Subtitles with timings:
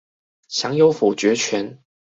[0.47, 1.83] 享有否決權